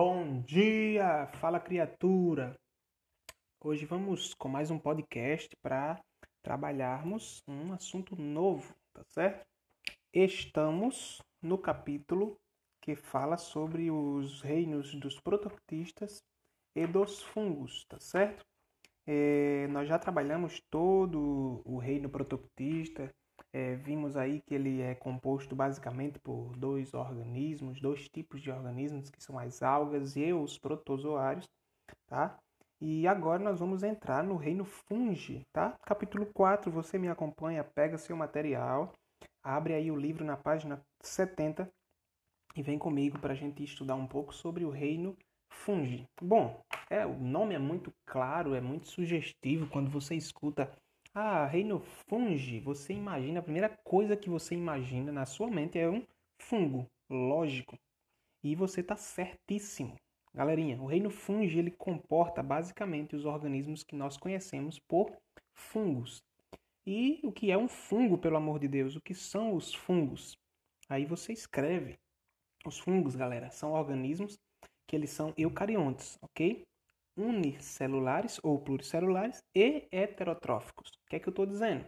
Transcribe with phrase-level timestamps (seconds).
[0.00, 2.54] Bom dia, fala criatura.
[3.60, 6.00] Hoje vamos com mais um podcast para
[6.40, 9.44] trabalharmos um assunto novo, tá certo?
[10.14, 12.38] Estamos no capítulo
[12.80, 16.22] que fala sobre os reinos dos prototistas
[16.76, 18.46] e dos fungos, tá certo?
[19.04, 23.12] É, nós já trabalhamos todo o reino protoctista,
[23.52, 29.10] é, vimos aí que ele é composto basicamente por dois organismos, dois tipos de organismos,
[29.10, 31.46] que são as algas e os protozoários,
[32.06, 32.38] tá?
[32.80, 35.76] E agora nós vamos entrar no reino fungi, tá?
[35.84, 38.92] Capítulo 4, você me acompanha, pega seu material,
[39.42, 41.68] abre aí o livro na página 70
[42.54, 45.16] e vem comigo para a gente estudar um pouco sobre o reino
[45.50, 46.06] fungi.
[46.20, 46.60] Bom,
[46.90, 50.70] é, o nome é muito claro, é muito sugestivo quando você escuta
[51.20, 55.90] ah, reino fungi, você imagina, a primeira coisa que você imagina na sua mente é
[55.90, 56.06] um
[56.38, 57.76] fungo, lógico.
[58.40, 59.96] E você está certíssimo.
[60.32, 65.10] Galerinha, o reino fungi ele comporta basicamente os organismos que nós conhecemos por
[65.52, 66.22] fungos.
[66.86, 68.94] E o que é um fungo, pelo amor de Deus?
[68.94, 70.38] O que são os fungos?
[70.88, 71.98] Aí você escreve.
[72.64, 74.38] Os fungos, galera, são organismos
[74.86, 76.64] que eles são eucariontes, ok?
[77.18, 80.88] Unicelulares ou pluricelulares e heterotróficos.
[80.88, 81.84] O que é que eu estou dizendo?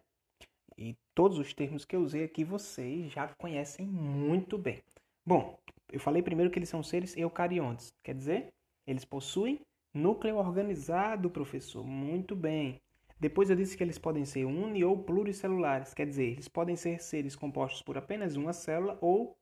[0.77, 4.83] E todos os termos que eu usei aqui vocês já conhecem muito bem.
[5.25, 5.59] Bom,
[5.93, 8.53] eu falei primeiro que eles são seres eucariontes, quer dizer,
[8.87, 9.61] eles possuem
[9.93, 11.85] núcleo organizado, professor.
[11.87, 12.81] Muito bem.
[13.19, 17.03] Depois eu disse que eles podem ser uni ou pluricelulares, quer dizer, eles podem ser
[17.03, 19.37] seres compostos por apenas uma célula ou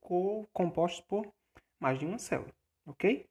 [0.53, 1.33] compostos por
[1.79, 2.53] mais de uma célula,
[2.85, 3.25] ok?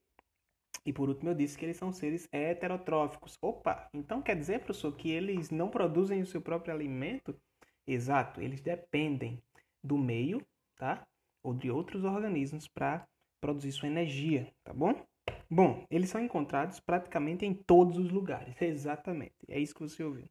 [0.88, 3.38] E por último, eu disse que eles são seres heterotróficos.
[3.42, 7.38] Opa, então quer dizer, professor, que eles não produzem o seu próprio alimento?
[7.86, 9.44] Exato, eles dependem
[9.84, 10.42] do meio,
[10.78, 11.06] tá?
[11.44, 13.06] Ou de outros organismos para
[13.42, 15.06] produzir sua energia, tá bom?
[15.52, 18.56] Bom, eles são encontrados praticamente em todos os lugares.
[18.62, 20.30] Exatamente, é isso que você ouviu.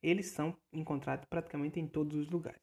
[0.00, 2.62] Eles são encontrados praticamente em todos os lugares.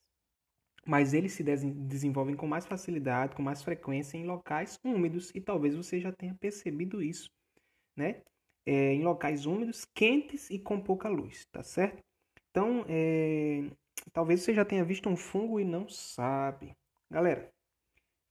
[0.86, 5.76] Mas eles se desenvolvem com mais facilidade, com mais frequência em locais úmidos e talvez
[5.76, 7.30] você já tenha percebido isso
[7.96, 8.22] né?
[8.66, 12.02] É, em locais úmidos, quentes e com pouca luz, tá certo?
[12.50, 13.70] Então, é,
[14.14, 16.74] talvez você já tenha visto um fungo e não sabe.
[17.10, 17.52] Galera,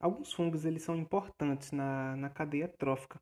[0.00, 3.20] alguns fungos eles são importantes na, na cadeia trófica,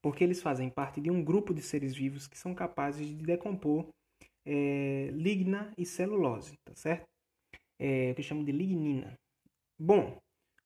[0.00, 3.86] porque eles fazem parte de um grupo de seres vivos que são capazes de decompor
[4.44, 7.06] é, ligna e celulose, tá certo?
[7.78, 9.18] É, o que chamo de lignina.
[9.78, 10.20] Bom,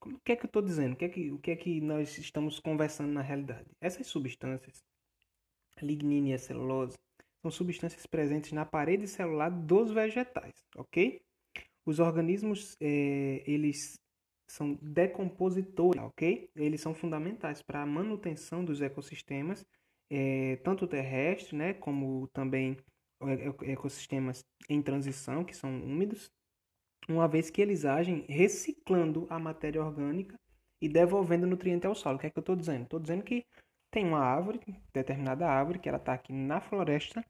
[0.05, 0.95] o que é que eu estou dizendo?
[0.95, 3.67] O que, é que, o que é que nós estamos conversando na realidade?
[3.81, 4.83] Essas substâncias,
[5.81, 6.97] lignina e a celulose,
[7.43, 11.21] são substâncias presentes na parede celular dos vegetais, ok?
[11.85, 13.99] Os organismos, é, eles
[14.49, 16.51] são decompositores, ok?
[16.57, 19.65] Eles são fundamentais para a manutenção dos ecossistemas,
[20.11, 22.77] é, tanto terrestres, né, como também
[23.63, 26.31] ecossistemas em transição, que são úmidos,
[27.09, 30.39] uma vez que eles agem reciclando a matéria orgânica
[30.81, 32.17] e devolvendo nutriente ao solo.
[32.17, 32.85] O que é que eu estou dizendo?
[32.85, 33.45] Estou dizendo que
[33.91, 34.61] tem uma árvore,
[34.93, 37.25] determinada árvore, que ela está aqui na floresta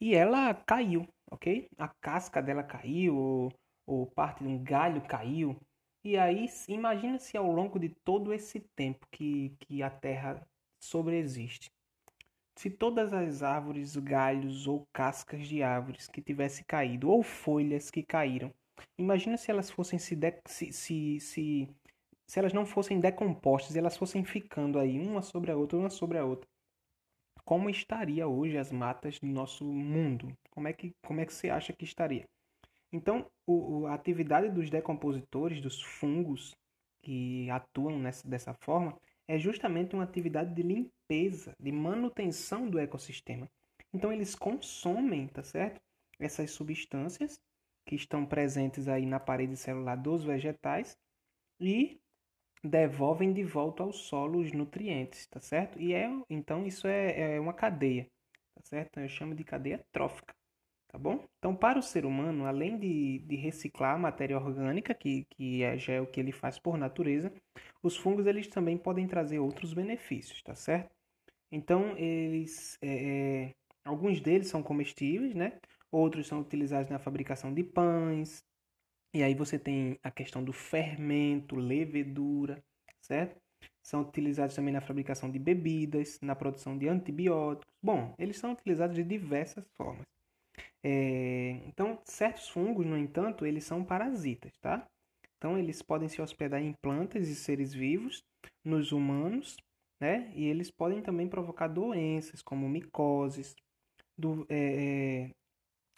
[0.00, 1.68] e ela caiu, ok?
[1.78, 3.52] A casca dela caiu, ou,
[3.86, 5.56] ou parte de um galho caiu.
[6.04, 10.46] E aí, imagina se ao longo de todo esse tempo que, que a Terra
[10.80, 11.70] sobreexiste,
[12.54, 18.02] se todas as árvores, galhos ou cascas de árvores que tivessem caído, ou folhas que
[18.02, 18.52] caíram,
[18.98, 21.68] Imagina se elas fossem se, de, se, se, se,
[22.26, 26.18] se elas não fossem decompostas, elas fossem ficando aí uma sobre a outra, uma sobre
[26.18, 26.48] a outra.
[27.44, 30.36] Como estaria hoje as matas do nosso mundo?
[30.50, 32.26] Como é que, como é que você acha que estaria?
[32.92, 36.56] Então, o, a atividade dos decompositores, dos fungos
[37.02, 38.98] que atuam nessa, dessa forma,
[39.28, 43.48] é justamente uma atividade de limpeza, de manutenção do ecossistema.
[43.92, 45.80] Então, eles consomem, tá certo?
[46.18, 47.38] Essas substâncias
[47.86, 50.98] que estão presentes aí na parede celular dos vegetais
[51.60, 52.00] e
[52.62, 55.80] devolvem de volta ao solo os nutrientes, tá certo?
[55.80, 58.06] E é então isso é, é uma cadeia,
[58.54, 58.98] tá certo?
[58.98, 60.34] Eu chamo de cadeia trófica,
[60.88, 61.24] tá bom?
[61.38, 65.78] Então para o ser humano, além de, de reciclar a matéria orgânica, que, que é,
[65.78, 67.32] já é o que ele faz por natureza,
[67.82, 70.94] os fungos eles também podem trazer outros benefícios, tá certo?
[71.52, 75.58] Então eles, é, é alguns deles são comestíveis, né?
[75.90, 78.44] Outros são utilizados na fabricação de pães.
[79.14, 82.62] E aí você tem a questão do fermento, levedura,
[83.00, 83.40] certo?
[83.82, 87.64] São utilizados também na fabricação de bebidas, na produção de antibióticos.
[87.82, 90.04] Bom, eles são utilizados de diversas formas.
[90.82, 94.86] É, então, certos fungos, no entanto, eles são parasitas, tá?
[95.36, 98.22] Então, eles podem se hospedar em plantas e seres vivos,
[98.64, 99.56] nos humanos,
[100.00, 100.30] né?
[100.34, 103.54] E eles podem também provocar doenças como micoses.
[104.18, 105.30] Do, é,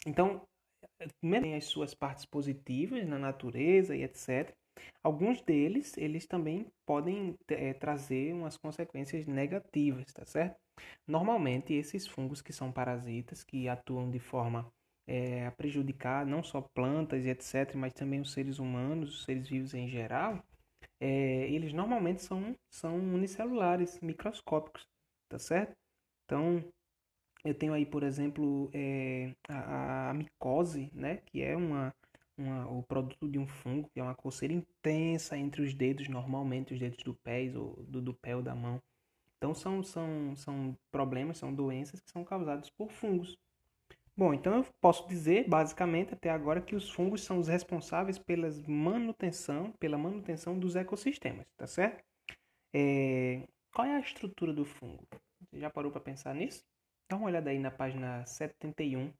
[0.05, 0.41] então,
[1.21, 4.53] tem as suas partes positivas na natureza e etc.
[5.03, 10.57] Alguns deles, eles também podem é, trazer umas consequências negativas, tá certo?
[11.07, 14.71] Normalmente, esses fungos que são parasitas, que atuam de forma
[15.07, 19.49] é, a prejudicar não só plantas e etc., mas também os seres humanos, os seres
[19.49, 20.41] vivos em geral,
[20.99, 24.85] é, eles normalmente são, são unicelulares, microscópicos,
[25.29, 25.73] tá certo?
[26.25, 26.63] Então,
[27.43, 31.93] eu tenho aí, por exemplo, é, a, a, micose, né, que é uma,
[32.37, 36.73] uma, o produto de um fungo, que é uma coceira intensa entre os dedos, normalmente
[36.73, 38.81] os dedos do pé ou do, do pé ou da mão.
[39.37, 43.37] Então, são, são, são problemas, são doenças que são causadas por fungos.
[44.15, 48.49] Bom, então eu posso dizer, basicamente, até agora, que os fungos são os responsáveis pela
[48.67, 52.03] manutenção, pela manutenção dos ecossistemas, tá certo?
[52.73, 53.47] É...
[53.73, 55.07] Qual é a estrutura do fungo?
[55.49, 56.65] Você já parou para pensar nisso?
[57.09, 59.11] Dá uma olhada aí na página 71.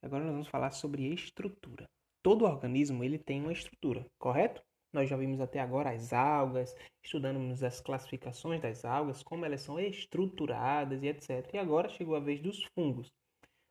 [0.00, 1.84] Agora nós vamos falar sobre estrutura.
[2.22, 4.62] Todo organismo ele tem uma estrutura, correto?
[4.92, 9.78] Nós já vimos até agora as algas, estudamos as classificações das algas, como elas são
[9.80, 11.52] estruturadas e etc.
[11.54, 13.12] E agora chegou a vez dos fungos.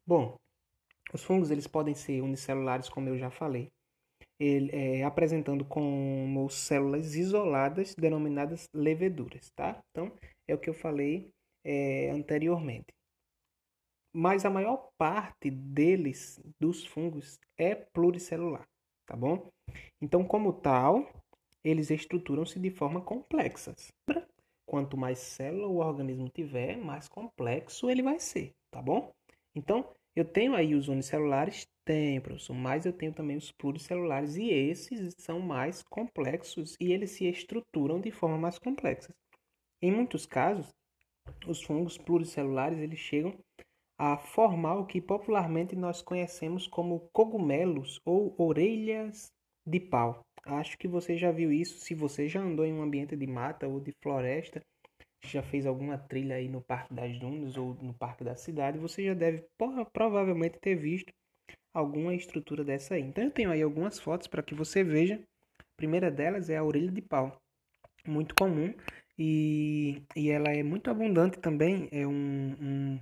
[0.05, 0.37] Bom,
[1.13, 3.69] os fungos eles podem ser unicelulares, como eu já falei,
[4.37, 9.81] ele, é, apresentando como células isoladas denominadas leveduras, tá?
[9.91, 10.11] Então,
[10.45, 11.31] é o que eu falei
[11.63, 12.94] é, anteriormente.
[14.17, 18.65] Mas a maior parte deles, dos fungos, é pluricelular,
[19.05, 19.51] tá bom?
[20.01, 21.05] Então, como tal,
[21.61, 23.75] eles estruturam-se de forma complexa.
[24.65, 29.11] Quanto mais célula o organismo tiver, mais complexo ele vai ser, tá bom?
[29.53, 29.85] Então,
[30.15, 31.67] eu tenho aí os unicelulares?
[31.83, 37.11] Tenho, professor, mas eu tenho também os pluricelulares e esses são mais complexos e eles
[37.11, 39.13] se estruturam de forma mais complexa.
[39.81, 40.73] Em muitos casos,
[41.45, 43.35] os fungos pluricelulares eles chegam
[43.97, 49.31] a formar o que popularmente nós conhecemos como cogumelos ou orelhas
[49.65, 50.21] de pau.
[50.45, 53.67] Acho que você já viu isso se você já andou em um ambiente de mata
[53.67, 54.61] ou de floresta
[55.29, 59.03] já fez alguma trilha aí no Parque das Dunas ou no Parque da Cidade, você
[59.03, 59.45] já deve
[59.91, 61.11] provavelmente ter visto
[61.73, 63.01] alguma estrutura dessa aí.
[63.01, 65.19] Então eu tenho aí algumas fotos para que você veja.
[65.59, 67.37] A primeira delas é a orelha de pau,
[68.07, 68.73] muito comum
[69.17, 71.89] e, e ela é muito abundante também.
[71.91, 72.99] É um, um,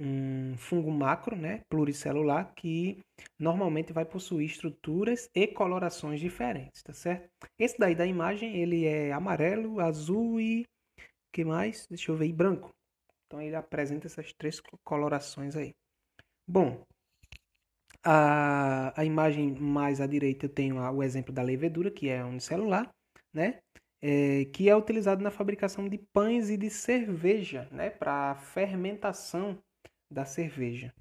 [0.00, 2.98] um fungo macro, né, pluricelular, que
[3.38, 7.28] normalmente vai possuir estruturas e colorações diferentes, tá certo?
[7.58, 10.64] Esse daí da imagem ele é amarelo, azul e
[11.30, 11.86] que mais?
[11.88, 12.74] Deixa eu ver, e branco.
[13.26, 15.74] Então ele apresenta essas três colorações aí.
[16.48, 16.82] Bom,
[18.02, 22.90] a, a imagem mais à direita eu tenho o exemplo da levedura, que é unicelular,
[23.32, 23.60] né?
[24.02, 27.90] É, que é utilizado na fabricação de pães e de cerveja, né?
[27.90, 29.62] Para fermentação
[30.10, 30.92] da cerveja.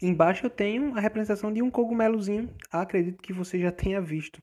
[0.00, 4.40] Embaixo eu tenho a representação de um cogumelozinho, acredito que você já tenha visto.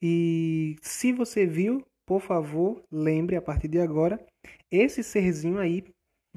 [0.00, 4.24] E se você viu, por favor, lembre a partir de agora,
[4.70, 5.84] esse serzinho aí,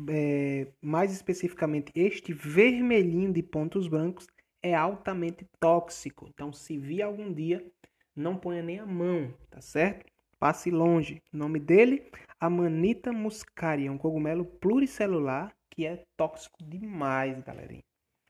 [0.09, 4.25] é, mais especificamente este vermelhinho de pontos brancos,
[4.61, 6.27] é altamente tóxico.
[6.33, 7.63] Então, se vir algum dia,
[8.15, 10.05] não ponha nem a mão, tá certo?
[10.39, 11.21] Passe longe.
[11.33, 17.83] O nome dele, Amanita muscaria, um cogumelo pluricelular que é tóxico demais, galerinha.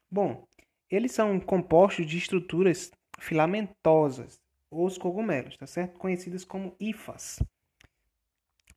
[0.09, 0.45] Bom,
[0.89, 5.99] eles são compostos de estruturas filamentosas os cogumelos, tá certo?
[5.99, 7.39] Conhecidas como hifas.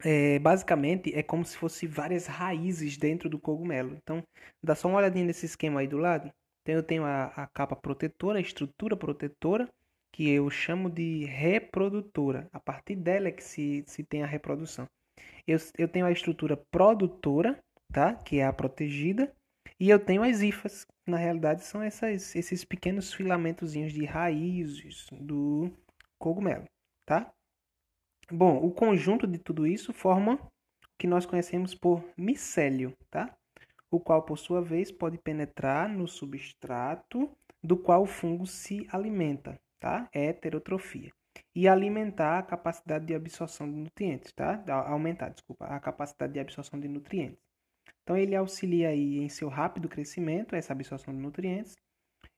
[0.05, 3.97] É, basicamente é como se fosse várias raízes dentro do cogumelo.
[3.97, 4.23] Então,
[4.63, 6.31] dá só uma olhadinha nesse esquema aí do lado.
[6.63, 9.69] Então, eu tenho a, a capa protetora, a estrutura protetora,
[10.13, 12.49] que eu chamo de reprodutora.
[12.53, 14.87] A partir dela é que se, se tem a reprodução.
[15.47, 17.59] Eu, eu tenho a estrutura produtora,
[17.93, 18.15] tá?
[18.15, 19.33] que é a protegida,
[19.79, 25.07] e eu tenho as hifas, que na realidade são essas, esses pequenos filamentozinhos de raízes
[25.13, 25.71] do,
[26.19, 26.65] cogumelo,
[27.05, 27.33] tá?
[28.31, 30.49] Bom, o conjunto de tudo isso forma o
[30.99, 33.37] que nós conhecemos por micélio, tá?
[33.91, 37.31] O qual, por sua vez, pode penetrar no substrato
[37.63, 40.09] do qual o fungo se alimenta, tá?
[40.13, 41.13] É heterotrofia.
[41.55, 44.63] E alimentar a capacidade de absorção de nutrientes, tá?
[44.87, 47.46] Aumentar, desculpa, a capacidade de absorção de nutrientes.
[48.07, 51.75] Então, ele auxilia aí em seu rápido crescimento, essa absorção de nutrientes,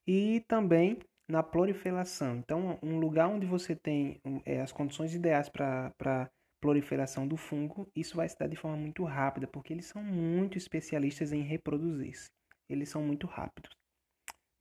[0.07, 0.97] e também
[1.29, 2.37] na proliferação.
[2.37, 8.17] Então, um lugar onde você tem é, as condições ideais para proliferação do fungo, isso
[8.17, 12.31] vai se dar de forma muito rápida, porque eles são muito especialistas em reproduzir-se.
[12.67, 13.69] Eles são muito rápidos.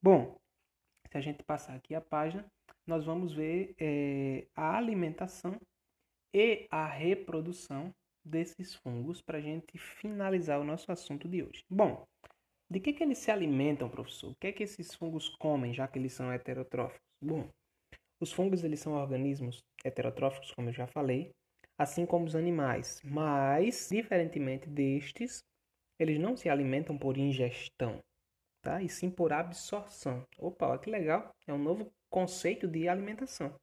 [0.02, 0.38] Bom,
[1.10, 2.44] se a gente passar aqui a página,
[2.86, 5.58] nós vamos ver é, a alimentação
[6.34, 7.94] e a reprodução
[8.28, 11.64] desses fungos para a gente finalizar o nosso assunto de hoje.
[11.68, 12.06] Bom,
[12.70, 14.30] de que, que eles se alimentam, professor?
[14.30, 17.00] O que é que esses fungos comem, já que eles são heterotróficos?
[17.20, 17.48] Bom,
[18.20, 21.30] os fungos eles são organismos heterotróficos, como eu já falei,
[21.78, 25.42] assim como os animais, mas, diferentemente destes,
[25.98, 28.00] eles não se alimentam por ingestão,
[28.62, 28.82] tá?
[28.82, 30.24] E sim por absorção.
[30.38, 31.30] Opa, olha que legal!
[31.46, 33.54] É um novo conceito de alimentação,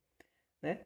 [0.63, 0.84] né?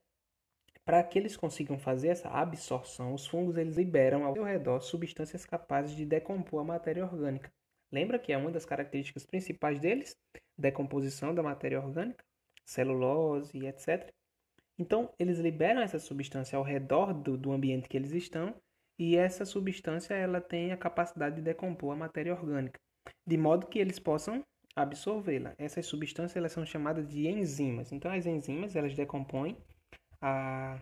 [0.86, 5.46] Para que eles consigam fazer essa absorção, os fungos eles liberam ao seu redor substâncias
[5.46, 7.52] capazes de decompor a matéria orgânica.
[7.92, 10.18] Lembra que é uma das características principais deles?
[10.58, 12.24] Decomposição da matéria orgânica,
[12.66, 14.12] celulose, etc.
[14.78, 18.56] Então, eles liberam essa substância ao redor do, do ambiente que eles estão
[18.98, 22.80] e essa substância ela tem a capacidade de decompor a matéria orgânica,
[23.26, 24.44] de modo que eles possam
[24.76, 25.54] absorvê-la.
[25.58, 27.92] Essas substâncias elas são chamadas de enzimas.
[27.92, 29.58] Então, as enzimas elas decompõem
[30.22, 30.80] a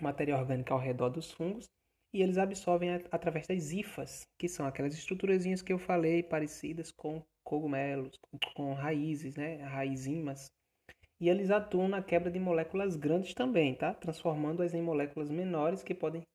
[0.00, 1.68] matéria orgânica ao redor dos fungos
[2.12, 7.22] e eles absorvem através das hifas, que são aquelas estruturazinhas que eu falei, parecidas com
[7.44, 8.18] cogumelos,
[8.54, 10.50] com raízes, né, raizimas.
[11.20, 13.94] E eles atuam na quebra de moléculas grandes também, tá?
[13.94, 16.26] Transformando-as em moléculas menores que podem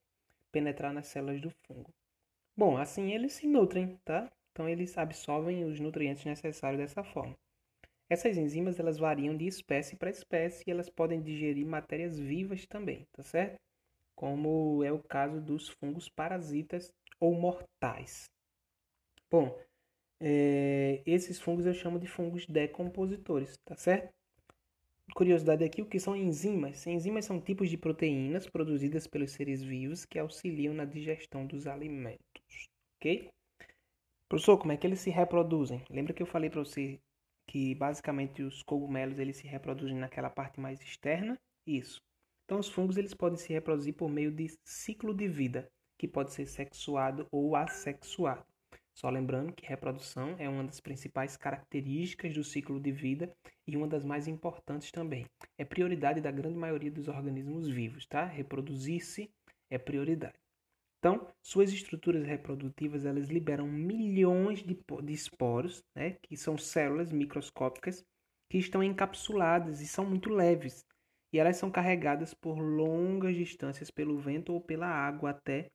[0.51, 1.89] penetrar nas células do fungo.
[2.55, 4.31] Bom, assim eles se nutrem, tá?
[4.51, 7.35] Então eles absorvem os nutrientes necessários dessa forma.
[8.09, 13.07] Essas enzimas elas variam de espécie para espécie e elas podem digerir matérias vivas também,
[13.11, 13.59] tá certo?
[14.15, 18.25] Como é o caso dos fungos parasitas ou mortais.
[19.29, 19.57] Bom,
[20.19, 24.13] é, esses fungos eu chamo de fungos decompositores, tá certo?
[25.13, 26.85] Curiosidade aqui, o que são enzimas?
[26.85, 32.69] Enzimas são tipos de proteínas produzidas pelos seres vivos que auxiliam na digestão dos alimentos,
[32.97, 33.29] ok?
[34.27, 35.83] Professor, como é que eles se reproduzem?
[35.89, 36.99] Lembra que eu falei para você
[37.47, 41.37] que basicamente os cogumelos eles se reproduzem naquela parte mais externa?
[41.65, 42.01] Isso.
[42.45, 46.31] Então os fungos eles podem se reproduzir por meio de ciclo de vida, que pode
[46.31, 48.45] ser sexuado ou assexuado.
[48.93, 53.35] Só lembrando que reprodução é uma das principais características do ciclo de vida
[53.67, 55.25] e uma das mais importantes também.
[55.57, 58.23] É prioridade da grande maioria dos organismos vivos, tá?
[58.23, 59.29] Reproduzir-se
[59.69, 60.44] é prioridade.
[61.05, 68.03] Então, suas estruturas reprodutivas elas liberam milhões de, de esporos, né, que são células microscópicas
[68.49, 70.83] que estão encapsuladas e são muito leves.
[71.31, 75.69] E elas são carregadas por longas distâncias pelo vento ou pela água até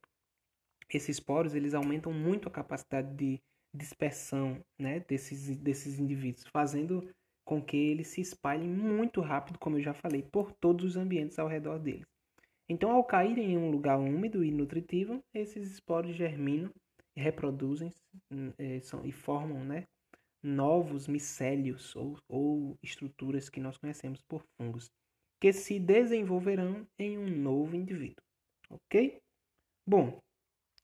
[0.92, 3.40] esses poros eles aumentam muito a capacidade de
[3.72, 7.08] dispersão né, desses, desses indivíduos, fazendo
[7.44, 11.38] com que eles se espalhem muito rápido, como eu já falei, por todos os ambientes
[11.38, 12.19] ao redor deles.
[12.70, 16.70] Então, ao caírem em um lugar úmido e nutritivo, esses esporos germinam
[17.16, 17.90] e reproduzem
[18.56, 19.88] é, são, e formam né,
[20.40, 24.88] novos micélios ou, ou estruturas que nós conhecemos por fungos,
[25.40, 28.22] que se desenvolverão em um novo indivíduo.
[28.70, 29.18] Ok?
[29.84, 30.20] Bom,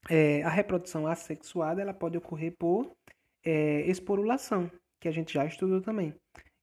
[0.09, 2.91] é, a reprodução assexuada ela pode ocorrer por
[3.45, 6.13] é, esporulação, que a gente já estudou também,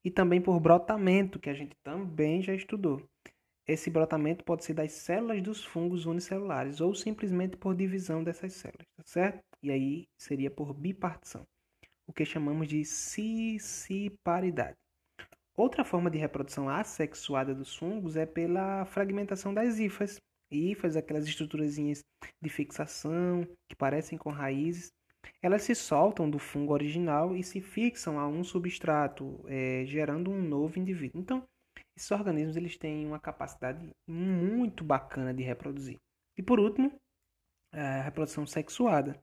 [0.05, 3.01] e também por brotamento, que a gente também já estudou.
[3.67, 8.87] Esse brotamento pode ser das células dos fungos unicelulares ou simplesmente por divisão dessas células,
[8.97, 9.41] tá certo?
[9.63, 11.43] E aí seria por bipartição,
[12.07, 14.77] o que chamamos de cissiparidade.
[15.57, 20.19] Outra forma de reprodução assexuada dos fungos é pela fragmentação das hifas.
[20.51, 22.01] Hifas, aquelas estruturazinhas
[22.43, 24.93] de fixação que parecem com raízes,
[25.41, 30.43] elas se soltam do fungo original e se fixam a um substrato, é, gerando um
[30.43, 31.21] novo indivíduo.
[31.21, 31.43] Então,
[31.97, 35.99] esses organismos eles têm uma capacidade muito bacana de reproduzir.
[36.37, 36.93] E por último,
[37.73, 39.19] a reprodução sexuada.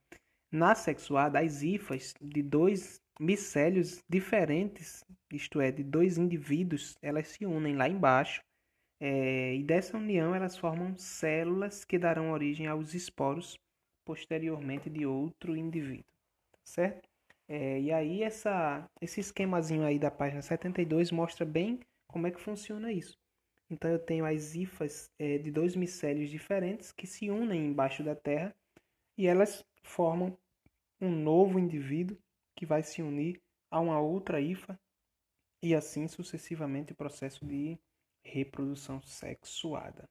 [0.51, 7.45] Na sexuada, as hifas de dois micélios diferentes, isto é, de dois indivíduos, elas se
[7.45, 8.41] unem lá embaixo.
[8.99, 13.57] É, e dessa união elas formam células que darão origem aos esporos
[14.05, 16.05] posteriormente de outro indivíduo,
[16.63, 17.09] certo?
[17.47, 21.79] É, e aí essa, esse esquemazinho aí da página 72 mostra bem
[22.11, 23.17] como é que funciona isso?
[23.69, 28.15] Então eu tenho as hifas é, de dois micélios diferentes que se unem embaixo da
[28.15, 28.53] Terra
[29.17, 30.37] e elas formam
[30.99, 32.17] um novo indivíduo
[32.55, 33.41] que vai se unir
[33.71, 34.77] a uma outra hifa
[35.63, 37.79] e assim sucessivamente o processo de
[38.23, 40.07] reprodução sexuada.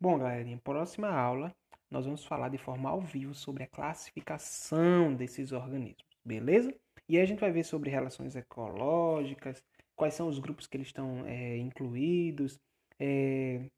[0.00, 1.54] Bom, galerinha, próxima aula
[1.90, 6.74] nós vamos falar de forma ao vivo sobre a classificação desses organismos, beleza?
[7.06, 9.62] E aí a gente vai ver sobre relações ecológicas,
[10.02, 12.58] quais são os grupos que eles estão é, incluídos,
[12.98, 13.70] é,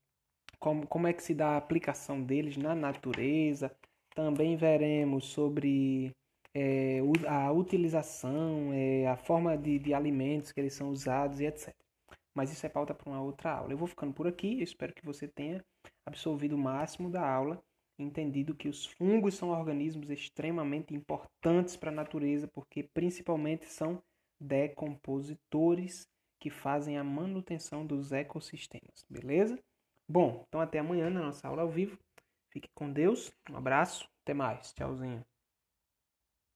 [0.59, 3.71] como, como é que se dá a aplicação deles na natureza.
[4.15, 6.13] Também veremos sobre
[6.55, 11.75] é, a utilização, é, a forma de, de alimentos que eles são usados e etc.
[12.35, 13.75] Mas isso é pauta para uma outra aula.
[13.75, 15.63] Eu vou ficando por aqui, eu espero que você tenha
[16.07, 17.63] absorvido o máximo da aula
[17.99, 24.03] entendido que os fungos são organismos extremamente importantes para a natureza, porque principalmente são
[24.41, 26.09] decompositores
[26.45, 29.59] que fazem a manutenção dos ecossistemas, beleza?
[30.07, 31.99] Bom, então até amanhã na nossa aula ao vivo.
[32.51, 35.25] Fique com Deus, um abraço, até mais, tchauzinho.